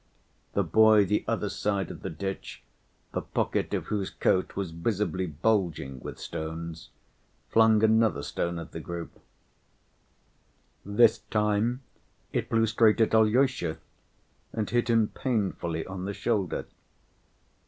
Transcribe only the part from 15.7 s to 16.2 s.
on the